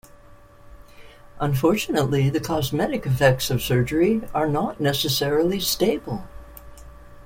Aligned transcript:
Unfortunately, 1.39 2.27
the 2.31 2.39
cosmetic 2.39 3.05
effects 3.05 3.51
of 3.51 3.61
surgery 3.61 4.23
are 4.33 4.47
not 4.49 4.79
necessarily 4.81 5.59
stable. 5.59 6.27